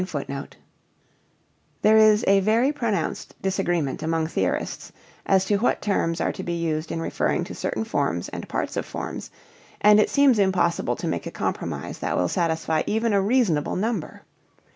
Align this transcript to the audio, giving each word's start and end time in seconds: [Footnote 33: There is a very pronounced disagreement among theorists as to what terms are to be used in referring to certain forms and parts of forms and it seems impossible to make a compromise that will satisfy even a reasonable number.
[Footnote 0.03 0.55
33: 1.83 1.83
There 1.83 1.97
is 1.97 2.25
a 2.27 2.39
very 2.39 2.71
pronounced 2.71 3.39
disagreement 3.39 4.01
among 4.01 4.25
theorists 4.25 4.91
as 5.27 5.45
to 5.45 5.57
what 5.57 5.79
terms 5.79 6.19
are 6.19 6.31
to 6.31 6.41
be 6.41 6.53
used 6.55 6.91
in 6.91 6.99
referring 6.99 7.43
to 7.43 7.53
certain 7.53 7.83
forms 7.83 8.27
and 8.27 8.49
parts 8.49 8.75
of 8.77 8.85
forms 8.87 9.29
and 9.79 9.99
it 9.99 10.09
seems 10.09 10.39
impossible 10.39 10.95
to 10.95 11.07
make 11.07 11.27
a 11.27 11.29
compromise 11.29 11.99
that 11.99 12.17
will 12.17 12.27
satisfy 12.29 12.81
even 12.87 13.13
a 13.13 13.21
reasonable 13.21 13.75
number. 13.75 14.23